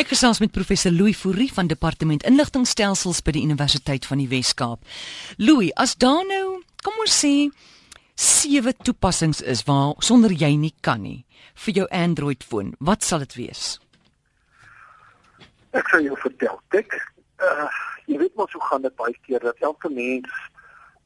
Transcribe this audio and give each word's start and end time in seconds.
Ek 0.00 0.08
gesels 0.08 0.38
met 0.40 0.54
professor 0.56 0.88
Louis 0.88 1.12
Fourie 1.12 1.50
van 1.52 1.68
Departement 1.68 2.22
Inligtingstelsels 2.24 3.18
by 3.20 3.34
die 3.36 3.42
Universiteit 3.44 4.06
van 4.08 4.22
die 4.22 4.28
Wes-Kaap. 4.30 4.80
Louis, 5.36 5.68
as 5.76 5.92
daar 6.00 6.24
nou, 6.24 6.62
kom 6.80 6.96
ons 7.04 7.12
sê, 7.12 7.50
sewe 8.16 8.72
toepassings 8.72 9.42
is 9.44 9.66
waar 9.68 9.92
sonder 10.00 10.32
jy 10.32 10.54
nie 10.56 10.72
kan 10.80 11.04
nie 11.04 11.26
vir 11.66 11.82
jou 11.82 11.86
Android 11.92 12.40
foon, 12.40 12.72
wat 12.80 13.04
sal 13.04 13.20
dit 13.26 13.36
wees? 13.36 13.66
Ek 15.76 15.92
sal 15.92 16.08
jou 16.08 16.16
vertel. 16.24 16.56
Kyk, 16.72 16.96
uh 17.44 17.68
jy 18.08 18.16
weet 18.24 18.34
mos 18.40 18.56
hoe 18.56 18.64
gaan 18.70 18.88
dit 18.88 18.96
baie 18.96 19.14
keer 19.28 19.44
dat 19.44 19.60
elke 19.60 19.92
mens 19.92 20.32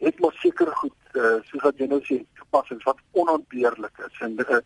het 0.02 0.22
mos 0.22 0.38
seker 0.40 0.70
goed, 0.78 0.96
uh, 1.18 1.36
soos 1.50 1.66
wat 1.66 1.82
jy 1.82 1.90
nou 1.90 1.98
sê, 2.06 2.22
toepassings 2.38 2.86
wat 2.86 3.02
onontbeerlik 3.18 4.06
is 4.06 4.22
en 4.24 4.38
uh, 4.46 4.62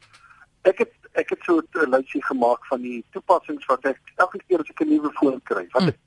ek 0.69 0.85
het 0.85 1.00
ek 1.13 1.31
het 1.31 1.43
so 1.45 1.61
'n 1.61 1.91
lysie 1.91 2.25
gemaak 2.25 2.67
van 2.67 2.83
die 2.83 3.05
toepassings 3.11 3.67
wat 3.67 3.85
ek 3.85 4.01
elke 4.17 4.39
keer 4.47 4.61
as 4.61 4.71
ek 4.71 4.81
'n 4.81 4.89
nuwe 4.89 5.11
foon 5.13 5.41
kry, 5.43 5.67
wat 5.73 5.83
ek 5.83 5.97
mm. 5.97 6.03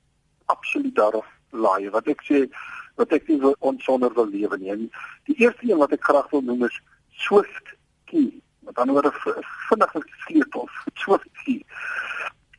absoluut 0.46 0.94
daarop 0.94 1.26
laai, 1.50 1.90
wat 1.90 2.06
ek 2.06 2.22
sê 2.22 2.48
wat 2.96 3.12
ek 3.12 3.28
nie 3.28 3.54
onsonder 3.58 4.12
wil 4.14 4.26
lewe 4.26 4.58
nie. 4.58 4.70
En 4.70 4.90
die 5.24 5.36
eerste 5.38 5.70
een 5.70 5.78
wat 5.78 5.92
ek 5.92 6.04
graag 6.04 6.30
wil 6.30 6.42
noem 6.42 6.64
is 6.64 6.80
Swift 7.10 7.74
key. 8.04 8.40
Met 8.60 8.78
ander 8.78 8.94
woorde 8.94 9.12
vinnige 9.68 10.02
sleutels, 10.26 10.70
Swift 10.94 11.28
key. 11.44 11.64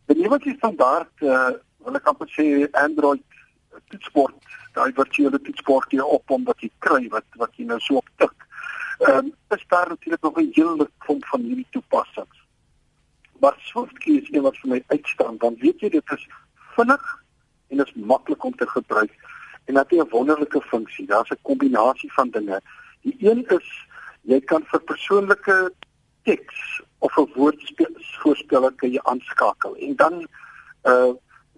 Die 0.05 0.21
nuwe 0.21 0.39
standaard 0.57 1.21
uh 1.21 1.51
wil 1.85 1.95
ek 1.95 2.07
amper 2.09 2.29
sê 2.33 2.65
Android 2.71 3.21
toetsport, 3.91 4.35
daai 4.73 4.91
virtuele 4.97 5.39
toetsport 5.41 5.91
hier 5.91 6.05
op 6.05 6.31
om 6.33 6.43
wat 6.47 6.61
jy 6.63 6.71
kry 6.79 7.03
wat 7.13 7.25
wat 7.41 7.53
jy 7.59 7.65
nou 7.69 7.79
so 7.79 8.01
op 8.01 8.09
tik. 8.17 8.44
Ehm 8.97 9.17
um, 9.17 9.33
is 9.49 9.65
daar 9.67 9.87
natuurlik 9.87 10.21
nog 10.21 10.37
'n 10.37 10.49
hele 10.51 10.89
klomp 10.97 11.25
van 11.25 11.41
hierdie 11.41 11.67
toepassings. 11.69 12.37
Maar 13.39 13.55
SwiftKey 13.57 14.13
is 14.13 14.31
een 14.31 14.41
wat 14.41 14.57
vir 14.57 14.69
my 14.69 14.83
uitstaan, 14.87 15.37
want 15.37 15.59
weet 15.59 15.79
jy 15.79 15.89
dit 15.89 16.11
is 16.11 16.27
vinnig 16.75 17.23
en 17.67 17.79
is 17.79 17.93
maklik 17.93 18.43
om 18.43 18.55
te 18.55 18.67
gebruik 18.67 19.13
en 19.65 19.73
dit 19.73 19.89
het 19.89 20.07
'n 20.07 20.09
wonderlike 20.09 20.61
funksie. 20.61 21.05
Daar's 21.05 21.29
'n 21.29 21.41
kombinasie 21.41 22.13
van 22.13 22.29
dinge. 22.29 22.61
Die 23.01 23.15
een 23.19 23.45
is 23.47 23.87
jy 24.21 24.39
kan 24.39 24.63
vir 24.65 24.79
persoonlike 24.79 25.73
teks 26.23 26.81
of 26.99 27.17
'n 27.17 27.31
woordvoorspelling 27.35 28.75
kan 28.75 28.91
jy 28.91 28.99
aanskakel 29.03 29.75
en 29.75 29.95
dan 29.95 30.27
uh 30.83 31.13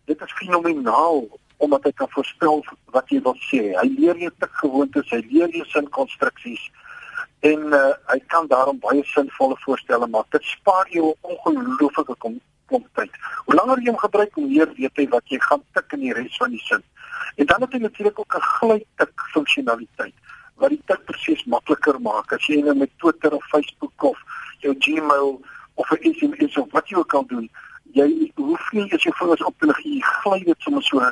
dit 0.06 0.22
is 0.22 0.34
fenomenaal 0.34 1.40
omdat 1.58 1.84
hy 1.84 1.92
kan 1.92 2.10
voorspel 2.10 2.66
wat 2.86 3.10
jy 3.10 3.22
wil 3.22 3.36
sê. 3.36 3.74
Hy 3.82 3.88
leer 3.98 4.18
jou 4.18 4.32
tikgewoontes, 4.40 5.10
hy 5.10 5.24
leer 5.30 5.50
jou 5.50 5.66
sinkonstruksies 5.66 6.72
en 7.40 7.60
uh, 7.74 7.94
hy 8.12 8.20
kan 8.28 8.48
daarom 8.48 8.80
baie 8.80 9.04
sinvolle 9.04 9.58
voorstelle 9.60 10.08
maak. 10.08 10.32
Dit 10.32 10.44
spaar 10.44 10.88
jou 10.90 11.14
'n 11.14 11.38
ongelooflike 11.46 12.16
kom 12.18 12.40
kom 12.66 12.86
tyd. 12.94 13.12
Hoe 13.46 13.56
langer 13.56 13.80
jy 13.80 13.90
hom 13.90 13.98
gebruik, 13.98 14.34
hoe 14.34 14.48
meer 14.48 14.70
weet 14.76 14.96
hy 14.96 15.08
wat 15.08 15.24
jy 15.32 15.40
gaan 15.40 15.64
tik 15.74 15.94
in 15.96 16.00
die 16.00 16.14
res 16.14 16.38
van 16.38 16.52
die 16.52 16.64
sin. 16.68 16.84
En 17.36 17.46
dan 17.46 17.62
het 17.62 17.72
hy 17.72 17.80
natuurlik 17.80 18.20
ook 18.20 18.36
'n 18.36 18.42
glytik 18.42 19.22
funksionaliteit 19.34 20.14
wat 20.56 20.70
die 20.70 20.82
tikproses 20.86 21.46
makliker 21.46 22.02
maak. 22.02 22.34
As 22.34 22.46
jy 22.48 22.62
nou 22.62 22.76
met 22.76 22.92
Twitter 22.98 23.34
of 23.34 23.46
Facebook 23.54 24.04
of 24.04 24.18
jou 24.60 24.76
Gmail 24.80 25.42
of 25.74 25.92
'n 25.92 26.14
SMS 26.14 26.58
of 26.58 26.72
wat 26.72 26.90
jy 26.90 26.98
ook 26.98 27.14
al 27.14 27.26
doen, 27.26 27.50
jy 28.06 28.32
hoef 28.36 28.72
nie 28.72 28.86
as 28.94 29.04
jy 29.04 29.12
vingers 29.20 29.44
op 29.44 29.56
te 29.60 29.68
lig, 29.70 29.80
jy 29.86 30.02
gly 30.22 30.40
dit 30.46 30.66
sommer 30.66 30.84
so 30.84 31.04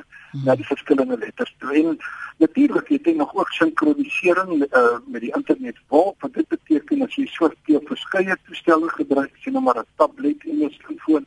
na 0.44 0.55
die 0.59 0.67
verskillende 0.67 1.17
letters 1.17 1.53
toe. 1.59 1.73
En 1.80 1.97
natuurlik 2.44 2.89
het 2.91 3.08
jy 3.08 3.14
nog 3.16 3.33
ook 3.36 3.52
sinkronisering 3.55 4.66
uh, 4.66 4.97
met 5.08 5.22
die 5.22 5.31
internet. 5.36 5.80
Wat 5.89 6.33
dit 6.33 6.47
beteken 6.47 7.06
as 7.06 7.16
jy 7.16 7.25
so 7.31 7.50
veel 7.67 7.83
verskeie 7.88 8.38
toestelle 8.47 8.89
gebruik, 8.97 9.31
sien 9.44 9.56
nou 9.56 9.63
maar 9.63 9.80
'n 9.80 9.88
tablet 9.95 10.44
en 10.44 10.66
'n 10.66 10.73
selfoon, 10.81 11.25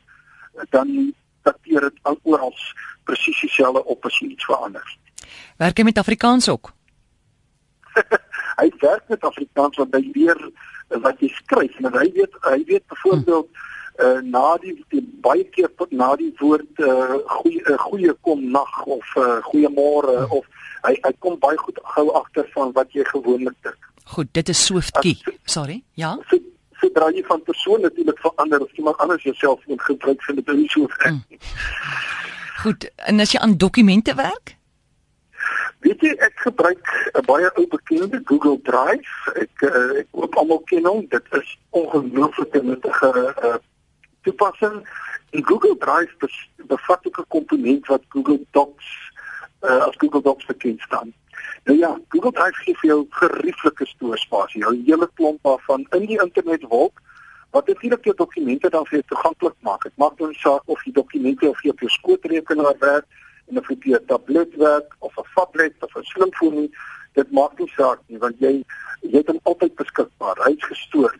dan 0.69 1.13
dateer 1.43 1.81
dit 1.81 1.99
oral 2.23 2.53
presies 3.03 3.41
dieselfde 3.41 3.83
op 3.85 4.05
as 4.05 4.19
jy 4.19 4.27
iets 4.27 4.45
verander. 4.45 4.97
Werk 5.57 5.77
jy 5.77 5.83
met 5.83 5.97
Afrikaans 5.97 6.49
ook? 6.49 6.73
hy 8.61 8.71
werk 8.79 9.07
met 9.07 9.23
Afrikaans 9.23 9.77
want 9.77 9.93
hy 9.95 10.11
leer 10.13 10.51
wat 10.87 11.19
jy 11.19 11.27
skryf 11.27 11.75
en 11.79 11.93
hy 11.93 12.11
weet 12.13 12.33
hy 12.41 12.63
weet 12.65 12.85
byvoorbeeld 12.87 13.47
hmm 13.47 13.67
uh, 13.99 14.19
na 14.23 14.57
die, 14.63 14.75
die 14.93 15.03
baie 15.23 15.43
keer 15.55 15.69
na 15.91 16.15
die 16.19 16.31
woord 16.39 16.83
uh, 16.83 17.17
goeie 17.39 17.63
uh, 17.65 17.77
goeie 17.85 18.13
kom 18.27 18.45
nag 18.51 18.75
of 18.85 19.15
uh, 19.15 19.39
goeiemôre 19.51 20.15
hmm. 20.25 20.37
of 20.39 20.45
hy 20.87 20.95
hy 21.03 21.13
kom 21.19 21.39
baie 21.39 21.57
goed 21.59 21.79
gou 21.95 22.07
agter 22.21 22.47
van 22.55 22.71
wat 22.77 22.93
jy 22.95 23.05
gewoonlik 23.11 23.57
dink. 23.63 23.89
Goed, 24.09 24.29
dit 24.33 24.49
is 24.49 24.61
Swiftkie. 24.65 25.17
Sorry. 25.45 25.83
Ja. 25.99 26.15
So, 26.29 26.39
sodra 26.81 27.09
jy 27.13 27.23
van 27.27 27.43
persoon 27.45 27.83
natuurlik 27.85 28.21
verander 28.23 28.63
of 28.63 28.71
iemand 28.79 28.97
anders 28.97 29.23
jouself 29.23 29.65
moet 29.67 29.81
gebruik 29.81 30.23
vind 30.23 30.45
dit 30.45 30.55
nie 30.55 30.69
so 30.69 30.87
hmm. 31.03 31.23
Goed, 32.63 32.89
en 33.07 33.19
as 33.23 33.31
jy 33.31 33.39
aan 33.39 33.57
dokumente 33.57 34.15
werk? 34.15 34.55
Weet 35.85 36.01
jy 36.03 36.11
ek 36.19 36.41
gebruik 36.43 36.89
'n 37.15 37.23
baie 37.27 37.47
ou 37.55 37.67
bekende 37.71 38.19
Google 38.27 38.59
Drive. 38.67 39.11
Ek 39.39 39.63
uh, 39.63 39.99
ek 40.01 40.07
koop 40.11 40.35
almal 40.35 40.59
ken 40.67 40.85
hom. 40.85 41.05
Dit 41.07 41.23
is 41.39 41.55
ongelooflik 41.71 42.57
nuttige 42.63 43.11
uh, 43.43 43.55
toepassing. 44.29 44.81
En 45.29 45.45
Google 45.45 45.77
Drive 45.77 46.29
bevat 46.55 47.07
ook 47.07 47.19
'n 47.19 47.27
komponent 47.27 47.87
wat 47.87 48.03
Google 48.09 48.41
Docs 48.51 48.87
uh, 49.61 49.85
as 49.87 49.95
Google 49.97 50.21
Docs 50.21 50.45
bekend 50.45 50.81
staan. 50.81 51.13
Nou 51.63 51.77
ja, 51.77 51.99
Google 52.07 52.31
Drive 52.31 52.63
gee 52.63 52.77
vir 52.77 52.89
jou 52.89 53.05
gerieflike 53.09 53.85
stoorspasie, 53.85 54.65
'n 54.65 54.83
hele 54.85 55.09
klomp 55.13 55.43
daarvan 55.43 55.85
in 55.89 56.05
die 56.05 56.21
internetwolk 56.21 57.01
wat 57.49 57.67
natuurlik 57.67 58.03
jou 58.03 58.15
dokumente 58.15 58.69
dan 58.69 58.85
vir 58.85 58.97
jou 58.99 59.03
toeganklik 59.07 59.55
maak. 59.59 59.83
Dit 59.83 59.97
maak 59.97 60.17
dan 60.17 60.33
saak 60.33 60.61
of 60.65 60.83
die 60.83 60.93
dokumente 60.93 61.49
of 61.49 61.61
jy 61.63 61.69
op 61.69 61.79
jou 61.79 61.89
skootrekenaar 61.89 62.75
werk 62.79 63.05
en 63.47 63.57
of 63.57 63.67
jy 63.67 63.93
'n 63.93 64.05
tablet 64.05 64.55
werk 64.55 64.95
of 64.99 65.17
'n 65.17 65.25
tablet 65.35 65.73
of 65.79 65.95
'n 65.95 66.03
slimfoon, 66.03 66.73
dit 67.13 67.31
maak 67.31 67.59
nie 67.59 67.71
saak 67.75 67.99
nie 68.07 68.17
want 68.17 68.35
jy 68.39 68.63
jy 69.01 69.17
het 69.17 69.27
hom 69.27 69.39
altyd 69.43 69.75
beskikbaar. 69.75 70.37
Hy's 70.45 70.63
gestoor. 70.63 71.15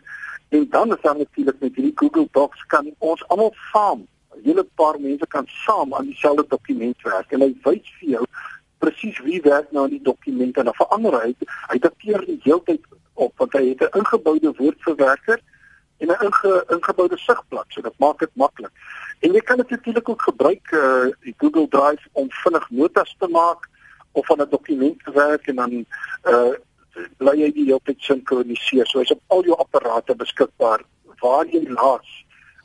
En 0.50 0.66
dan 0.70 0.94
is 0.94 1.02
daar 1.02 1.16
natuurlik 1.16 1.60
met 1.60 1.74
hierdie 1.74 1.92
Google 1.94 2.28
Docs 2.30 2.66
kan 2.66 2.94
ons 2.98 3.28
almal 3.28 3.54
saam, 3.72 4.06
'n 4.34 4.40
hele 4.42 4.64
paar 4.74 5.00
mense 5.00 5.26
kan 5.26 5.46
saam 5.46 5.94
aan 5.94 6.06
dieselfde 6.06 6.44
dokument 6.48 7.02
werk 7.02 7.32
en 7.32 7.40
hy 7.40 7.52
wys 7.62 7.92
vir 7.98 8.08
jou 8.08 8.24
presies 8.78 9.18
wie 9.26 9.40
werk 9.42 9.70
nou 9.72 9.84
aan 9.84 9.96
die 9.96 10.02
dokument 10.02 10.56
en 10.56 10.64
dan 10.64 10.74
verander 10.74 11.16
hy 11.22 11.34
hy 11.72 11.78
dateer 11.78 12.24
die 12.26 12.40
hele 12.42 12.62
tyd 12.64 12.84
op 13.14 13.32
want 13.36 13.52
hy 13.52 13.64
het 13.68 13.82
'n 13.86 13.98
ingeboude 13.98 14.52
woordverwerker 14.56 15.40
en 15.98 16.08
'n 16.08 16.24
inge, 16.26 16.64
ingeboude 16.76 17.18
sigblad 17.18 17.66
so 17.68 17.80
dit 17.80 17.98
maak 17.98 18.18
dit 18.18 18.34
maklik. 18.34 18.72
En 19.20 19.32
jy 19.32 19.40
kan 19.40 19.56
dit 19.56 19.70
natuurlik 19.70 20.08
ook 20.08 20.22
gebruik 20.22 20.72
uh 20.72 21.12
die 21.20 21.34
Google 21.36 21.68
Drive 21.68 22.08
om 22.12 22.26
vinnig 22.30 22.70
notas 22.70 23.16
te 23.18 23.28
maak 23.28 23.68
of 24.12 24.30
aan 24.30 24.40
'n 24.40 24.50
dokument 24.50 25.04
te 25.04 25.12
werk 25.12 25.46
en 25.46 25.56
dan 25.56 25.72
uh 26.24 26.54
bly 27.18 27.36
jy 27.40 27.50
die 27.56 27.66
hele 27.68 27.80
tyd 27.84 28.00
sinkroniseer. 28.06 28.88
So 28.88 29.02
hy's 29.02 29.14
op 29.14 29.22
al 29.36 29.44
jou 29.48 29.58
apparate 29.58 30.14
beskikbaar 30.14 30.84
waar 31.20 31.46
jy 31.46 31.62
laas 31.68 32.08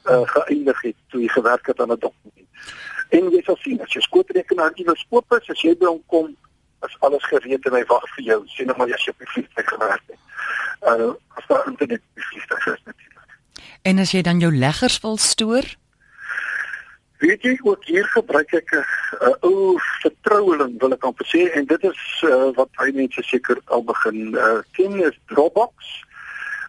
uh, 0.09 0.23
geëindig 0.31 0.81
het 0.81 0.97
toe 1.11 1.21
jy 1.21 1.29
gewerk 1.33 1.67
het 1.67 1.79
aan 1.79 1.91
'n 1.91 1.99
dokument. 1.99 2.49
En 3.09 3.29
jy 3.31 3.41
sal 3.45 3.57
sien 3.61 3.81
as 3.81 3.93
jy 3.93 4.01
skootrekenaar 4.01 4.71
iewers 4.75 5.05
oop 5.09 5.37
is, 5.37 5.49
as 5.49 5.61
jy 5.61 5.75
by 5.77 5.85
hom 5.85 6.01
kom, 6.07 6.35
is 6.85 6.97
alles 6.99 7.25
gereed 7.31 7.65
en 7.65 7.77
hy 7.77 7.83
wag 7.89 8.05
vir 8.15 8.23
jou. 8.23 8.39
Sien 8.47 8.67
nou 8.67 8.77
maar 8.77 8.93
as 8.93 9.05
jy 9.05 9.13
op 9.13 9.23
die 9.23 9.31
vliegtuig 9.33 9.69
gewerk 9.69 10.03
het. 10.07 10.21
Uh 10.81 11.13
as 11.37 11.47
daar 11.47 11.67
internet 11.67 12.01
vliegtuig 12.15 12.67
is 12.73 12.83
natuurlik. 12.85 13.37
En 13.81 13.99
as 13.99 14.11
jy 14.11 14.21
dan 14.21 14.39
jou 14.39 14.51
leggers 14.55 14.99
wil 15.01 15.17
stoor, 15.17 15.65
Weet 17.25 17.41
jy 17.41 17.55
ook 17.65 17.85
hier 17.89 18.05
gebruik 18.13 18.51
ek 18.53 18.69
'n 18.75 18.83
uh, 19.27 19.35
ou 19.49 19.79
vertroueling 20.01 20.75
wil 20.81 20.93
ek 20.93 21.05
amper 21.09 21.25
sê 21.25 21.47
en 21.57 21.65
dit 21.65 21.83
is 21.89 22.01
uh, 22.21 22.49
wat 22.57 22.69
baie 22.77 22.93
mense 22.93 23.21
seker 23.25 23.61
al 23.65 23.83
begin 23.83 24.35
uh, 24.37 24.59
ken 24.77 24.99
is 25.01 25.17
Dropbox. 25.31 25.73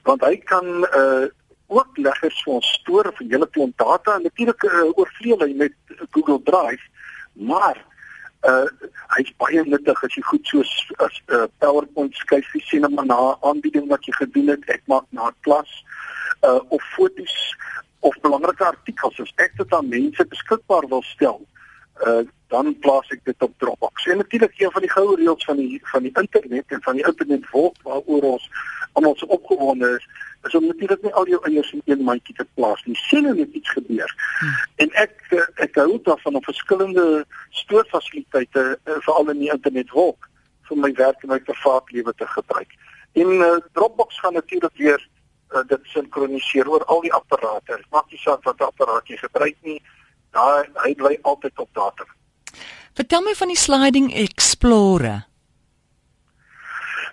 Want 0.09 0.25
hy 0.25 0.37
kan 0.49 0.67
uh, 0.97 1.27
ook 1.67 1.99
leggers 1.99 2.39
vir 2.45 2.55
ons 2.55 2.73
stoor 2.79 3.11
vir 3.19 3.29
hele 3.35 3.49
klomp 3.53 3.77
data 3.83 4.17
en 4.17 4.25
natuurlik 4.29 4.65
uh, 4.65 4.87
oorvleuel 4.95 5.45
hy 5.45 5.53
met 5.65 5.77
Google 6.15 6.41
Drive 6.49 6.83
maar 7.33 7.77
uh 8.47 8.65
hy's 9.17 9.33
baie 9.41 9.63
nuttig 9.65 10.03
as 10.05 10.15
jy 10.15 10.23
goed 10.29 10.51
soos 10.53 10.73
as 11.05 11.15
'n 11.27 11.35
uh, 11.37 11.47
PowerPoint 11.59 12.15
jy 12.31 12.61
sien 12.69 12.87
maar 12.95 13.07
na 13.07 13.37
aanbieding 13.43 13.89
wat 13.89 14.05
jy 14.07 14.13
gedoen 14.13 14.49
het 14.55 14.69
ek 14.71 14.83
maak 14.87 15.07
na 15.11 15.33
klas 15.43 15.71
uh 16.45 16.61
of 16.69 16.83
fotos 16.95 17.37
of 18.07 18.17
belangrike 18.23 18.65
artikels 18.65 19.21
as 19.25 19.33
ek 19.43 19.57
dit 19.59 19.75
aan 19.75 19.89
mense 19.93 20.27
beskikbaar 20.33 20.89
wil 20.95 21.05
stel, 21.15 21.43
uh 22.07 22.23
dan 22.47 22.77
plaas 22.79 23.09
ek 23.11 23.25
dit 23.27 23.43
op 23.43 23.55
Dropbox. 23.59 24.05
En 24.07 24.21
natuurlik 24.23 24.53
een 24.61 24.71
van 24.71 24.85
die 24.85 24.91
goue 24.91 25.17
reëls 25.19 25.45
van 25.49 25.57
die 25.59 25.81
van 25.91 26.05
die 26.07 26.13
internet 26.21 26.75
en 26.77 26.83
van 26.83 26.95
die 26.95 27.07
internetwolk 27.07 27.81
waaroor 27.83 28.27
ons 28.29 28.45
almal 28.93 29.17
so 29.19 29.27
opgewonde 29.35 29.89
is, 29.97 30.07
is 30.47 30.55
om 30.55 30.67
natuurlik 30.67 31.03
nie 31.03 31.13
al 31.13 31.27
jou 31.27 31.41
eiers 31.49 31.73
in 31.75 31.83
een 31.85 32.05
mandjie 32.07 32.37
te 32.39 32.47
plaas 32.55 32.85
nie. 32.85 32.95
Sien 33.09 33.27
net 33.27 33.59
iets 33.59 33.73
gebeur. 33.75 34.15
Hmm. 34.39 34.55
En 34.85 34.95
ek 35.03 35.27
uh, 35.35 35.43
ek 35.67 35.75
hou 35.83 35.99
daarvan 36.07 36.39
om 36.39 36.47
verskillende 36.47 37.25
stoorfasiliteite 37.51 38.65
uh, 38.77 39.01
veral 39.09 39.35
in 39.35 39.43
die 39.43 39.51
internetwolk 39.51 40.31
vir 40.71 40.83
my 40.85 40.93
werk 41.03 41.27
en 41.27 41.35
my 41.35 41.41
privaat 41.51 41.91
lewe 41.99 42.15
te 42.15 42.31
gebruik. 42.37 42.79
En 43.19 43.37
uh, 43.43 43.53
Dropbox 43.75 44.23
gaan 44.23 44.39
natuurlik 44.39 44.79
weer 44.79 45.09
uh, 45.55 45.63
dit 45.69 45.81
sinkroniseer 45.93 46.69
oor 46.69 46.85
al 46.85 47.01
die 47.01 47.13
apparate. 47.13 47.77
Dit 47.77 47.91
maak 47.91 48.11
nie 48.11 48.21
saak 48.23 48.43
wat 48.45 48.61
apparaat 48.61 49.09
jy 49.09 49.17
gebruik 49.17 49.57
nie. 49.63 49.81
Daai 50.37 50.67
hy 50.85 50.95
bly 50.95 51.19
altyd 51.23 51.59
op 51.59 51.71
datum. 51.73 52.11
Vertel 52.97 53.23
my 53.23 53.35
van 53.37 53.53
die 53.53 53.61
Sliding 53.61 54.13
Explorer. 54.15 55.27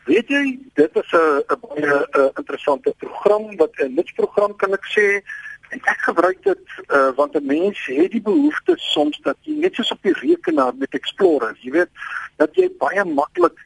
Weet 0.07 0.27
jy, 0.27 0.59
dit 0.75 0.95
is 0.99 1.11
'n 1.13 1.59
baie 1.63 1.95
interessante 2.35 2.93
program 2.97 3.55
wat 3.57 3.71
'n 3.79 3.93
nutsprogram 3.95 4.55
kan 4.55 4.73
ek 4.73 4.85
sê. 4.95 5.23
En 5.69 5.79
ek 5.83 5.99
gebruik 6.05 6.43
dit 6.43 6.63
uh, 6.87 7.11
want 7.15 7.35
'n 7.35 7.45
mens 7.45 7.85
het 7.85 8.11
die 8.11 8.21
behoefte 8.21 8.73
soms 8.77 9.19
dat 9.21 9.37
jy 9.41 9.55
net 9.57 9.75
soos 9.75 9.91
op 9.91 10.01
die 10.01 10.13
rekenaar 10.19 10.75
met 10.75 10.93
Explorer, 10.93 11.57
jy 11.61 11.71
weet, 11.71 11.89
dat 12.35 12.55
jy 12.55 12.69
baie 12.77 13.03
maklik 13.05 13.57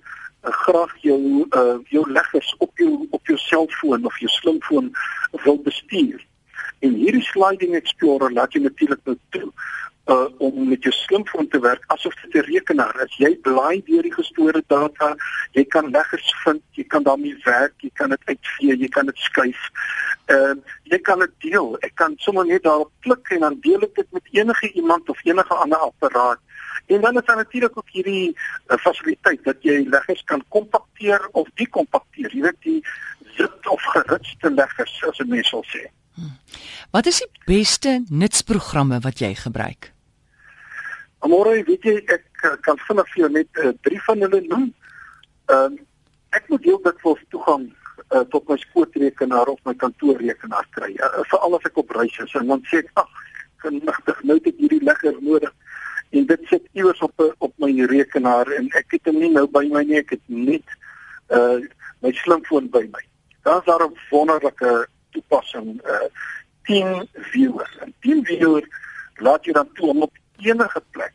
graag 0.51 0.93
jou 1.01 1.47
uh, 1.49 1.77
jou 1.89 2.11
leggers 2.11 2.55
op 2.57 2.77
jou 2.77 3.07
op 3.09 3.27
jou 3.27 3.37
selfoon 3.37 4.05
of 4.05 4.19
jou 4.19 4.29
slimfoon 4.29 4.91
wil 5.43 5.61
bestuur. 5.61 6.25
En 6.79 6.93
hierdie 6.93 7.23
sliding 7.23 7.75
explorer 7.75 8.31
laat 8.33 8.53
jy 8.53 8.61
natuurlik 8.61 9.03
nou 9.03 9.17
toe 9.29 9.51
uh 10.07 10.27
om 10.37 10.67
met 10.69 10.83
jou 10.83 10.93
slimfoon 10.93 11.47
te 11.47 11.59
werk 11.59 11.83
asof 11.87 12.13
dit 12.21 12.35
'n 12.35 12.51
rekenaar 12.51 12.95
is. 13.05 13.15
Jy 13.17 13.35
blaai 13.41 13.83
deur 13.85 14.01
die 14.01 14.13
gestore 14.13 14.63
data, 14.67 15.15
jy 15.51 15.65
kan 15.65 15.91
leggers 15.91 16.33
vind, 16.43 16.61
jy 16.71 16.83
kan 16.83 17.03
daarmee 17.03 17.37
werk, 17.43 17.73
jy 17.77 17.89
kan 17.93 18.09
dit 18.09 18.21
uitvee, 18.25 18.77
jy 18.77 18.87
kan 18.87 19.05
dit 19.05 19.17
skuif. 19.17 19.69
Ehm 20.25 20.57
uh, 20.57 20.63
jy 20.83 20.99
kan 20.99 21.19
dit 21.19 21.33
deel. 21.39 21.77
Ek 21.79 21.95
kan 21.95 22.13
sommer 22.17 22.45
net 22.45 22.63
daarop 22.63 22.91
klik 22.99 23.29
en 23.29 23.39
dan 23.39 23.59
deel 23.59 23.81
ek 23.81 23.95
dit 23.95 24.11
met 24.11 24.23
enige 24.31 24.71
iemand 24.71 25.09
of 25.09 25.25
enige 25.25 25.53
ander 25.53 25.77
apparaat. 25.77 26.39
En 26.87 27.01
dan 27.01 27.17
is 27.19 27.25
daar 27.25 27.35
natuurlik 27.35 27.77
ook 27.77 27.89
hierdie 27.91 28.37
uh, 28.67 28.77
fasiliteit 28.77 29.43
dat 29.43 29.55
jy 29.61 29.83
leggers 29.89 30.23
kan 30.23 30.43
kompakteer 30.47 31.27
of 31.31 31.49
dekompakteer. 31.59 32.31
Jy 32.31 32.41
weet 32.41 32.61
die 32.63 32.79
zip 33.35 33.67
of 33.67 33.83
geritste 33.91 34.51
leggers 34.51 35.03
as 35.09 35.19
'n 35.19 35.27
mens 35.29 35.49
sal 35.49 35.65
sê. 35.67 35.83
Hmm. 36.15 36.37
Wat 36.91 37.05
is 37.05 37.17
die 37.17 37.43
beste 37.45 38.03
nutsprogramme 38.09 38.99
wat 38.99 39.19
jy 39.19 39.35
gebruik? 39.35 39.91
Amore, 41.19 41.63
weet 41.63 41.83
jy 41.83 41.97
ek 42.05 42.25
eh, 42.43 42.55
kan 42.61 42.77
vinnig 42.87 43.11
vir 43.13 43.21
jou 43.23 43.31
net 43.31 43.59
uh, 43.59 43.73
drie 43.81 44.01
van 44.07 44.19
hulle 44.19 44.41
noem. 44.47 44.73
Ehm 45.45 45.73
uh, 45.73 45.83
ek 46.29 46.49
moet 46.51 46.63
heel 46.63 46.81
dikwels 46.83 47.21
toegang 47.29 47.69
uh, 48.11 48.19
tot 48.31 48.49
my 48.49 48.57
skootrekenaar 48.57 49.47
of 49.47 49.59
my 49.65 49.73
kantoorrekenaar 49.73 50.67
kry. 50.75 50.91
Uh, 50.99 51.23
Veral 51.31 51.55
as 51.55 51.65
ek 51.69 51.77
op 51.77 51.93
reis 51.95 52.17
is 52.23 52.35
en 52.35 52.47
dan 52.47 52.61
sê 52.69 52.81
ek 52.83 52.91
ag, 52.93 53.09
genigtig 53.63 54.19
nou 54.23 54.37
het 54.37 54.49
ek 54.51 54.59
hierdie 54.61 54.83
ligger 54.83 55.15
nodig 55.21 55.53
en 56.09 56.25
dit 56.25 56.47
sit 56.49 56.63
iewers 56.71 56.99
op 56.99 57.35
op 57.37 57.53
my 57.57 57.71
rekenaar 57.85 58.51
en 58.57 58.69
ek 58.79 58.97
het 58.97 59.09
hom 59.09 59.19
nie 59.19 59.31
nou 59.31 59.47
by 59.47 59.65
my 59.71 59.83
nie, 59.83 59.99
ek 59.99 60.15
het 60.17 60.23
net 60.27 60.77
uh 61.29 61.59
my 62.05 62.11
slimfoon 62.13 62.69
by 62.69 62.83
my. 62.93 63.03
Daar's 63.43 63.65
daar 63.65 63.83
'n 63.87 63.97
wonderlike 64.09 64.87
toepassing 65.11 65.81
uh 65.85 66.07
Team 66.67 67.07
Viewer. 67.31 67.77
En 67.81 67.93
Team 67.99 68.25
Viewer 68.25 68.67
laat 69.15 69.43
jou 69.45 69.53
dan 69.53 69.69
toe 69.73 69.89
om 69.89 70.01
op 70.01 70.13
enige 70.37 70.81
plek 70.91 71.13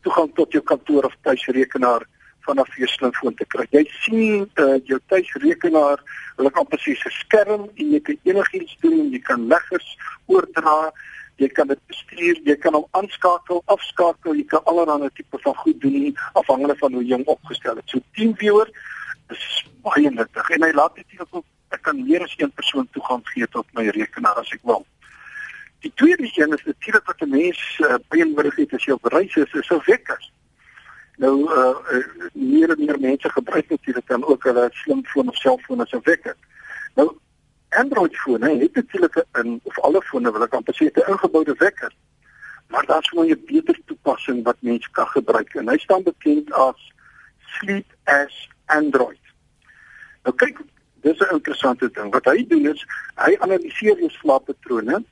toegang 0.00 0.34
tot 0.34 0.52
jou 0.52 0.62
kantoor 0.64 1.04
of 1.04 1.16
tuisrekenaar 1.22 2.06
vanaf 2.40 2.76
jou 2.76 2.88
slimfoon 2.88 3.34
te 3.34 3.44
kry. 3.52 3.66
Jy 3.70 3.84
sien 4.00 4.46
uh, 4.56 4.78
jou 4.88 4.98
tuisrekenaar, 5.12 6.00
hulle 6.38 6.52
kan 6.56 6.66
presies 6.66 7.02
'n 7.04 7.12
skerm 7.18 7.68
en 7.74 7.92
jy 7.94 8.00
kan 8.00 8.18
enigiets 8.24 8.76
doen, 8.80 9.10
jy 9.12 9.20
kan 9.20 9.46
leggers 9.46 9.96
oordra, 10.26 10.92
jy 11.40 11.48
kan 11.56 11.70
dit 11.70 11.80
bestuur, 11.88 12.40
jy 12.44 12.56
kan 12.60 12.76
hom 12.76 12.86
aanskakel, 12.98 13.62
afskakel, 13.72 14.36
jy 14.36 14.44
kan 14.50 14.64
allerlei 14.70 15.08
tipe 15.16 15.38
van 15.44 15.56
goed 15.62 15.80
doen 15.80 16.10
afhangende 16.40 16.76
van 16.82 16.96
hoe 16.96 17.04
jy 17.04 17.16
hom 17.16 17.28
opgestel 17.34 17.80
het. 17.80 17.88
So 17.88 18.02
TeamViewer 18.18 18.68
is 19.32 19.46
baie 19.84 20.10
nuttig 20.10 20.50
en 20.56 20.66
hy 20.66 20.72
laat 20.76 20.98
dit 20.98 21.22
ook 21.30 21.44
ek 21.70 21.84
kan 21.86 22.00
meer 22.02 22.24
as 22.26 22.34
een 22.36 22.50
persoon 22.52 22.88
toegang 22.94 23.22
gee 23.30 23.46
tot 23.54 23.66
my 23.78 23.86
rekenaar 23.94 24.40
as 24.42 24.50
ek 24.52 24.64
wil. 24.66 24.84
Die 25.80 25.92
tweede 25.96 26.28
een 26.28 26.52
is 26.56 26.64
natuurlik 26.66 27.06
wat 27.06 27.22
'n 27.22 27.30
mens 27.30 27.60
uh, 27.80 27.96
baie 28.08 28.26
nodig 28.26 28.56
het 28.56 28.74
as 28.74 28.84
jy 28.84 28.92
op 28.92 29.12
reis 29.14 29.36
is, 29.36 29.52
is 29.52 29.70
'n 29.70 29.82
wekker. 29.86 30.20
Nou 31.16 31.36
uh, 31.46 31.76
uh 31.96 32.28
meer 32.32 32.70
en 32.70 32.84
meer 32.84 33.00
mense 33.00 33.30
gebruik 33.30 33.68
natuurlik 33.68 34.06
dan 34.06 34.24
ook 34.24 34.44
hulle 34.44 34.68
slimfoon 34.72 35.28
of 35.28 35.36
selfoon 35.36 35.80
as 35.80 35.92
'n 35.92 36.02
wekker. 36.02 36.36
Nou 36.94 37.16
Android 37.70 38.16
fone 38.16 38.58
het 38.58 38.74
natuurlik 38.74 39.24
'n 39.32 39.60
of 39.62 39.78
alle 39.78 40.02
fone 40.02 40.32
wil 40.32 40.42
ek 40.42 40.54
amper 40.54 40.74
sê 40.74 40.84
'n 40.90 41.10
ingeboude 41.10 41.54
wekker. 41.54 41.92
Maar 42.68 42.86
daar's 42.86 43.10
nog 43.10 43.24
'n 43.24 43.44
beter 43.46 43.80
toepassing 43.86 44.44
wat 44.44 44.56
mense 44.60 44.90
kan 44.90 45.06
gebruik 45.06 45.54
en 45.54 45.68
hy 45.68 45.78
staan 45.78 46.02
bekend 46.02 46.52
as 46.52 46.92
Sleep 47.38 47.86
as 48.04 48.48
Android. 48.66 49.20
Nou 50.22 50.36
kyk, 50.36 50.58
dis 51.00 51.18
'n 51.18 51.34
interessante 51.34 51.90
ding. 51.90 52.12
Wat 52.12 52.24
hy 52.24 52.46
doen 52.46 52.66
is 52.66 52.86
hy 53.14 53.36
analiseer 53.38 53.98
jou 53.98 54.10
slaappatrone 54.10 55.04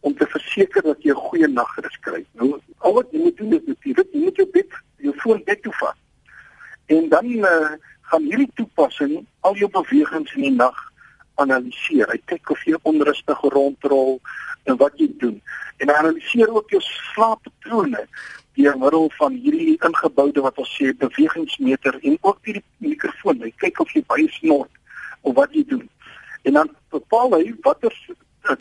om 0.00 0.16
te 0.16 0.26
verseker 0.26 0.82
dat 0.82 1.02
jy 1.02 1.10
'n 1.10 1.24
goeie 1.28 1.48
nagrus 1.48 1.98
kry. 2.00 2.26
Nou 2.32 2.60
al 2.78 2.92
wat 2.92 3.06
jy 3.10 3.18
moet 3.18 3.36
doen 3.36 3.52
is 3.52 3.66
natuurlik 3.66 4.08
jy 4.12 4.20
moet 4.20 4.36
jou 4.36 4.48
bed 4.50 4.70
jou 4.96 5.14
foon 5.16 5.42
bed 5.44 5.62
toe 5.62 5.72
vat. 5.72 5.96
En 6.86 7.08
dan 7.08 7.26
uh, 7.26 7.72
gaan 8.00 8.22
hierdie 8.22 8.50
toepassing 8.54 9.26
al 9.40 9.54
jou 9.54 9.70
bewegings 9.70 10.34
in 10.34 10.40
die 10.40 10.50
nag 10.50 10.91
analiseer. 11.44 12.10
Hy 12.12 12.20
kyk 12.30 12.52
of 12.54 12.62
jy 12.68 12.78
onrustig 12.88 13.40
rondrol 13.54 14.18
en 14.70 14.78
wat 14.80 14.98
jy 15.00 15.08
doen. 15.22 15.38
En 15.82 15.90
hy 15.90 15.96
analiseer 15.98 16.52
ook 16.52 16.70
jou 16.74 16.82
slaappatrone 16.86 18.06
deur 18.58 18.76
middel 18.78 19.08
van 19.16 19.36
hierdie 19.44 19.78
ingeboude 19.80 20.44
wat 20.44 20.58
ons 20.60 20.74
sê 20.76 20.92
bewegingsmeter 21.00 21.96
en 22.02 22.18
ook 22.20 22.38
hierdie 22.46 22.64
mikrofoon. 22.84 23.40
Hy 23.46 23.52
kyk 23.64 23.80
of 23.84 23.94
jy 23.96 24.04
baie 24.12 24.28
snort 24.36 24.70
of 25.22 25.36
wat 25.38 25.54
jy 25.56 25.64
doen. 25.70 25.88
En 26.42 26.58
dan 26.58 26.70
bepaal 26.92 27.38
hy 27.38 27.54
watter 27.64 27.94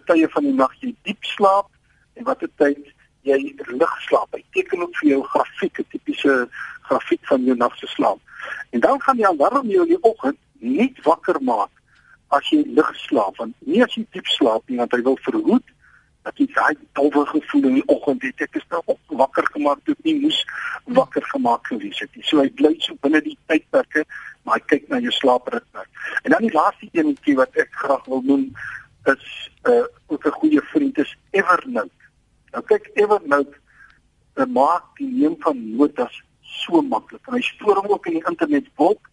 tye 0.08 0.30
van 0.34 0.48
die 0.48 0.56
nag 0.56 0.74
jy 0.80 0.94
diep 1.08 1.30
slaap 1.34 1.70
en 2.16 2.28
watter 2.30 2.50
tyd 2.62 2.80
jy 3.28 3.38
lig 3.68 3.96
slaap. 4.08 4.32
Hy 4.34 4.44
teken 4.56 4.86
ook 4.86 4.96
vir 5.02 5.10
jou 5.10 5.22
grafiek, 5.34 5.80
'n 5.80 5.90
tipiese 5.92 6.48
grafiek 6.88 7.26
van 7.30 7.44
jou 7.46 7.56
nag 7.58 7.78
se 7.78 7.88
slaap. 7.88 8.20
En 8.72 8.80
dan 8.80 9.02
gaan 9.02 9.18
die 9.18 9.28
alarm 9.28 9.68
jou 9.70 9.84
in 9.84 9.94
die 9.96 10.04
oggend 10.04 10.38
nie 10.60 10.94
wakker 11.04 11.42
maak 11.42 11.81
as 12.38 12.50
jy 12.54 12.64
lig 12.78 12.90
slaap 13.06 13.38
want 13.42 13.56
nie 13.68 13.84
as 13.84 13.94
jy 13.98 14.06
diep 14.16 14.28
slaap 14.38 14.68
nie 14.70 14.80
want 14.82 14.94
hy 14.96 15.02
wil 15.08 15.20
verhoed 15.28 15.78
dat 16.26 16.38
jy 16.38 16.48
daai 16.54 16.76
dowwe 16.98 17.24
gevoel 17.32 17.68
in 17.70 17.78
die 17.80 17.88
oggend 17.90 18.26
het 18.28 18.44
ek 18.46 18.60
is 18.60 18.68
nou 18.74 18.82
op 18.94 19.16
wakker 19.22 19.48
gemaak 19.56 19.80
toe 19.86 19.96
ek 19.98 20.04
nie 20.06 20.18
moes 20.22 20.42
wakker 20.98 21.26
gemaak 21.32 21.66
gewees 21.70 22.02
het 22.04 22.12
nie. 22.16 22.26
So 22.28 22.42
hy 22.44 22.50
bly 22.58 22.76
so 22.84 22.98
binne 23.02 23.24
die 23.26 23.38
tydperke 23.50 24.06
maar 24.46 24.60
hy 24.60 24.66
kyk 24.74 24.88
na 24.90 25.02
jou 25.02 25.14
slaapritme. 25.18 25.86
En 26.26 26.36
dan 26.36 26.46
die 26.46 26.54
laaste 26.54 26.90
eenetjie 26.92 27.36
wat 27.40 27.58
ek 27.62 27.74
graag 27.84 28.06
wil 28.10 28.22
noem 28.28 28.48
is 29.10 29.26
uh 29.70 29.86
ook 30.14 30.26
'n 30.26 30.38
goeie 30.42 30.62
vriend 30.74 30.98
is 30.98 31.16
Evernote. 31.32 32.10
Nou 32.54 32.64
kyk 32.70 32.90
Evernote 32.94 33.58
uh, 34.36 34.46
maak 34.46 34.84
die 34.98 35.10
neem 35.10 35.36
van 35.40 35.58
notas 35.78 36.22
so 36.42 36.82
maklik. 36.82 37.26
Hy 37.26 37.42
stoor 37.42 37.82
hom 37.82 37.94
ook 37.96 38.06
in 38.06 38.20
die 38.20 38.28
internetwolk 38.30 39.11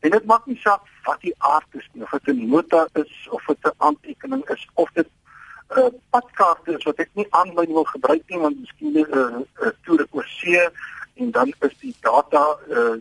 en 0.00 0.10
dit 0.10 0.24
maak 0.24 0.46
nie 0.46 0.58
saak 0.62 0.86
wat 1.04 1.20
die 1.20 1.34
aard 1.38 1.80
is 1.80 1.88
nie, 1.92 2.02
of 2.02 2.10
dit 2.10 2.36
'n 2.36 2.48
nota 2.48 2.88
is 2.92 3.28
of 3.30 3.44
dit 3.46 3.64
'n 3.64 3.74
aantekening 3.76 4.44
is 4.48 4.68
of 4.74 4.90
dit 4.92 5.06
'n 5.06 5.78
uh, 5.78 5.92
padkaarte 6.10 6.76
is 6.78 6.84
wat 6.84 6.98
ek 6.98 7.10
nie 7.14 7.26
aanlyn 7.30 7.72
wil 7.72 7.84
gebruik 7.84 8.22
nie 8.26 8.38
want 8.38 8.60
miskien 8.60 8.92
'n 8.92 9.06
uh, 9.18 9.40
uh, 9.62 9.72
toer 9.84 10.06
oor 10.10 10.26
see 10.26 10.68
en 11.14 11.30
dan 11.30 11.52
is 11.60 11.78
die 11.78 11.94
data 12.00 12.44
uh 12.68 12.96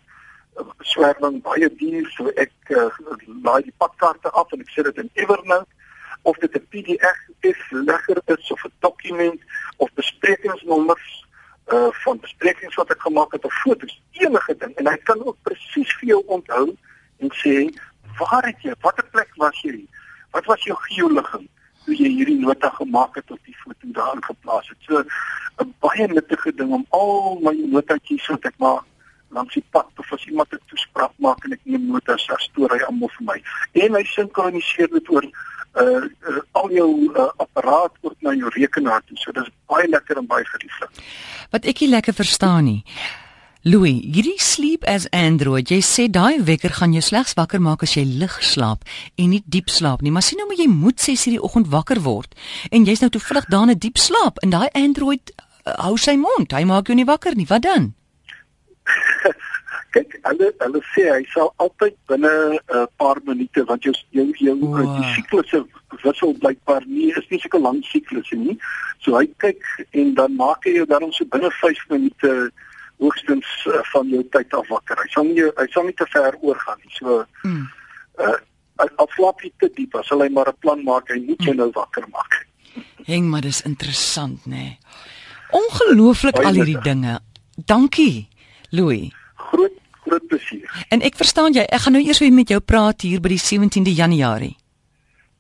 swerwing 0.80 1.42
baie 1.42 1.70
duur 1.80 2.08
so 2.16 2.32
ek 2.44 2.52
uh, 2.76 2.90
laai 3.44 3.62
die 3.68 3.76
padkaarte 3.78 4.32
af 4.42 4.52
en 4.52 4.64
ek 4.66 4.74
sit 4.74 4.90
dit 4.90 5.04
in 5.04 5.12
Evernote. 5.14 5.68
Of 6.28 6.38
dit 6.44 6.56
'n 6.56 6.66
PDF 6.72 7.20
is, 7.52 7.60
legger 7.72 8.22
is 8.26 8.52
of 8.52 8.66
'n 8.66 8.74
dokument 8.80 9.42
of 9.78 9.90
besprekingsnommers 9.94 11.26
uh 11.74 11.92
van 12.04 12.20
besprekings 12.20 12.76
wat 12.76 12.92
ek 12.92 13.02
gemaak 13.02 13.32
het 13.32 13.46
of 13.46 13.54
foto's, 13.54 14.02
enige 14.12 14.56
ding. 14.58 14.76
En 14.76 14.88
hy 14.88 14.98
kan 14.98 15.26
ook 15.26 15.38
presies 15.42 15.94
vir 16.00 16.08
jou 16.10 16.22
onthou 16.26 16.76
en 17.20 17.32
sê 17.42 17.56
waar 18.20 18.46
het 18.46 18.60
jy, 18.66 18.74
watter 18.84 19.08
plek 19.14 19.32
was 19.38 19.62
jy? 19.64 19.80
Wat 20.36 20.46
was 20.46 20.64
jou 20.68 20.78
geoligging 20.90 21.48
toe 21.86 21.96
jy 21.96 22.10
hierdie 22.18 22.40
nota 22.40 22.70
gemaak 22.76 23.16
het 23.16 23.32
of 23.32 23.40
die 23.48 23.56
foto 23.64 23.92
daarin 23.96 24.24
geplaas 24.24 24.68
het? 24.70 24.78
So 24.88 25.04
'n 25.64 25.74
baie 25.80 26.08
nuttige 26.08 26.52
ding 26.56 26.72
om 26.72 26.86
al 26.90 27.40
my 27.42 27.56
notatjies 27.72 28.28
wat 28.28 28.46
ek 28.46 28.58
maak 28.58 28.86
langs 29.30 29.54
die 29.54 29.66
pad 29.72 29.90
of 29.98 30.14
as 30.14 30.26
iemand 30.26 30.54
'n 30.54 30.60
toespraak 30.68 31.14
maak 31.18 31.44
en 31.46 31.54
ek 31.54 31.64
neem 31.64 31.86
notas, 31.88 32.26
dan 32.28 32.38
stoor 32.38 32.70
hy 32.70 32.82
almal 32.84 33.10
vir 33.18 33.26
my. 33.26 33.42
En 33.74 33.94
hy 33.94 34.04
sinkroniseer 34.04 34.90
dit 34.90 35.10
oor 35.10 35.26
uh, 35.26 36.04
uh 36.30 36.42
al 36.52 36.72
jou 36.72 36.90
uh, 37.14 37.30
apparaat 37.38 37.94
word 38.02 38.22
na 38.22 38.34
jou 38.34 38.50
rekenaar 38.50 39.02
toe. 39.06 39.18
So 39.18 39.32
dis 39.32 39.50
baie 39.68 39.88
lekker 39.88 40.18
en 40.18 40.28
baie 40.28 40.46
gerieflik. 40.46 40.90
Wat 41.52 41.66
ek 41.66 41.80
nie 41.80 41.90
lekker 41.90 42.14
verstaan 42.14 42.64
nie. 42.64 42.84
Louis, 43.64 44.00
hierdie 44.08 44.40
sleep 44.40 44.86
as 44.88 45.10
Android, 45.12 45.68
jy 45.68 45.82
sê 45.84 46.06
daai 46.08 46.40
wekker 46.48 46.72
gaan 46.78 46.94
jou 46.96 47.02
slegs 47.04 47.34
wakker 47.36 47.60
maak 47.60 47.82
as 47.84 47.92
jy 47.98 48.06
lig 48.08 48.38
slaap 48.40 48.86
en 49.20 49.34
nie 49.34 49.42
diep 49.52 49.68
slaap 49.68 50.00
nie. 50.00 50.14
Maar 50.16 50.24
sien 50.24 50.40
nou 50.40 50.46
maar 50.48 50.62
jy 50.62 50.70
moet 50.72 50.96
6:00 50.96 51.28
in 51.28 51.34
die 51.36 51.44
oggend 51.44 51.68
wakker 51.68 52.00
word 52.00 52.38
en 52.72 52.86
jy's 52.88 53.04
nou 53.04 53.10
toevallig 53.12 53.50
daar 53.52 53.68
in 53.68 53.76
'n 53.76 53.80
diep 53.84 53.98
slaap 54.00 54.40
en 54.40 54.56
daai 54.56 54.70
Android 54.72 55.34
uh, 55.36 55.76
hou 55.84 55.98
sy 55.98 56.16
mond. 56.16 56.56
Hy 56.56 56.64
maak 56.64 56.88
jou 56.88 56.96
nie 56.96 57.06
wakker 57.06 57.36
nie. 57.36 57.46
Wat 57.50 57.62
dan? 57.62 57.92
Kyk, 59.94 60.16
hulle 60.24 60.54
hulle 60.64 60.82
sê 60.96 61.04
hy 61.12 61.28
sal 61.36 61.52
altyd 61.58 61.98
binne 62.08 62.32
'n 62.32 62.60
uh, 62.72 62.88
paar 62.96 63.20
minute 63.26 63.66
want 63.68 63.84
jou 63.84 63.94
jou 64.16 64.32
jou 64.40 64.56
wow. 64.56 64.96
die 64.96 65.08
siklusse 65.20 65.66
wissel 66.04 66.32
blykbaar 66.40 66.88
nie 66.88 67.12
is 67.12 67.28
nie 67.30 67.40
sulke 67.40 67.60
lang 67.60 67.84
siklusse 67.84 68.40
nie. 68.40 68.56
So 69.04 69.20
hy 69.20 69.28
kyk 69.44 69.60
en 69.92 70.16
dan 70.16 70.40
maak 70.40 70.64
hy 70.64 70.80
jou 70.80 70.86
dan 70.86 71.12
so 71.12 71.26
binne 71.26 71.52
5 71.52 71.90
minute 71.90 72.52
hoogstens 73.00 73.48
uh, 73.68 73.80
van 73.94 74.10
jou 74.12 74.24
tyd 74.34 74.54
af 74.54 74.68
wakker. 74.68 75.00
Hy 75.04 75.10
sal 75.14 75.28
nie 75.30 75.46
hy 75.48 75.68
sal 75.74 75.88
nie 75.88 75.96
te 75.98 76.08
ver 76.12 76.36
oorgaan 76.42 76.80
nie. 76.84 76.94
So 76.98 77.24
mm. 77.44 77.66
uh, 78.20 78.38
al 78.80 79.10
slaap 79.16 79.44
jy 79.44 79.52
te 79.60 79.72
diep, 79.76 79.96
as 80.00 80.12
hy 80.14 80.30
maar 80.30 80.52
'n 80.52 80.60
plan 80.60 80.84
maak, 80.84 81.12
hy 81.14 81.20
moet 81.24 81.42
jou 81.44 81.56
mm. 81.56 81.62
nou 81.64 81.72
wakker 81.76 82.08
maak. 82.12 82.46
Heng, 83.08 83.30
maar 83.30 83.42
dis 83.42 83.62
interessant, 83.66 84.46
nê. 84.46 84.56
Nee. 84.56 84.78
Ongelooflik 85.50 86.38
al 86.46 86.60
hierdie 86.62 86.82
dinge. 86.86 87.20
Dankie, 87.66 88.28
Louis. 88.70 89.10
Groot 89.50 89.80
groot 90.10 90.28
plesier. 90.28 90.86
En 90.90 91.02
ek 91.06 91.18
verstaan 91.20 91.54
jy, 91.54 91.66
ek 91.66 91.86
gaan 91.86 91.98
nou 91.98 92.04
eers 92.06 92.22
weer 92.24 92.34
met 92.34 92.50
jou 92.50 92.60
praat 92.60 93.06
hier 93.06 93.22
by 93.24 93.34
die 93.34 93.42
17de 93.42 93.94
Januarie. 93.96 94.56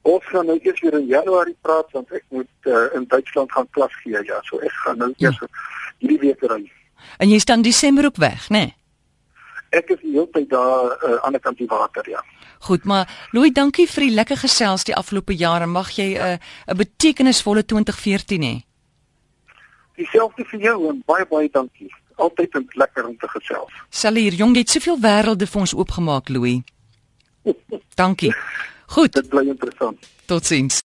Ons 0.07 0.25
gaan 0.31 0.47
nou 0.49 0.57
eers 0.63 0.81
weer 0.81 0.97
in 0.99 1.07
Januarie 1.09 1.55
praat 1.65 1.89
want 1.95 2.11
ek 2.15 2.25
moet 2.33 2.69
uh, 2.71 2.87
in 2.97 3.05
Duitsland 3.11 3.51
gaan 3.51 3.69
klas 3.75 3.95
gee. 4.03 4.17
Ja, 4.25 4.39
so 4.47 4.61
ek 4.65 4.75
gaan 4.83 5.01
nou 5.03 5.11
eers 5.17 5.39
ja. 5.41 5.49
hierdie 6.03 6.19
week 6.27 6.45
ry. 6.51 6.63
En 7.17 7.29
jy 7.29 7.39
staan 7.39 7.61
Desember 7.61 8.05
ook 8.05 8.17
weg, 8.17 8.49
né? 8.49 8.57
Nee? 8.57 8.75
Ek 9.69 9.89
is 9.93 10.01
heeltyd 10.01 10.49
daar 10.49 10.97
uh, 10.97 11.15
aan 11.21 11.35
die 11.35 11.41
kant 11.41 11.57
die 11.57 11.67
water, 11.69 12.09
ja. 12.09 12.23
Goed, 12.59 12.83
maar 12.83 13.27
Louis, 13.31 13.53
dankie 13.53 13.85
vir 13.87 14.07
die 14.07 14.15
lekker 14.15 14.37
gesels 14.37 14.83
die 14.83 14.95
afgelope 14.95 15.35
jare. 15.37 15.65
Mag 15.65 15.91
jy 15.95 16.17
'n 16.17 16.17
uh, 16.17 16.73
'n 16.73 16.77
betekenisvolle 16.77 17.63
2014 17.65 18.41
hê. 18.43 18.55
Dieselfde 19.95 20.45
vir 20.45 20.59
jou 20.59 20.89
en 20.89 21.03
baie 21.05 21.25
baie 21.25 21.49
dankie 21.51 21.91
altyd 22.19 22.57
lekker 22.75 23.07
om 23.07 23.17
te 23.17 23.27
gesels. 23.27 23.71
Salier, 23.89 24.33
jong, 24.33 24.53
jy 24.55 24.65
het 24.65 24.75
soveel 24.75 24.99
wêrelde 25.03 25.47
vir 25.47 25.61
ons 25.61 25.73
oopgemaak, 25.73 26.29
Louis. 26.29 26.61
Dankie. 28.01 28.33
Goed. 28.95 29.13
Dit 29.13 29.29
bly 29.29 29.45
interessant. 29.53 30.09
Totsiens. 30.29 30.77